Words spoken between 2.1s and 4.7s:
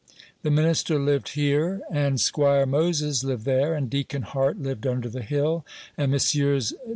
'Squire Moses lived there, and Deacon Hart